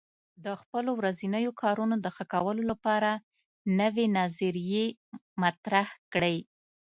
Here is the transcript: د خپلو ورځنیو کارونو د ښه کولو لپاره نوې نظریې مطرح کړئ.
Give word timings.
د 0.45 0.47
خپلو 0.61 0.91
ورځنیو 1.01 1.51
کارونو 1.61 1.95
د 1.99 2.07
ښه 2.15 2.25
کولو 2.33 2.63
لپاره 2.71 3.11
نوې 3.79 4.05
نظریې 4.17 4.85
مطرح 5.41 5.87
کړئ. 6.13 6.37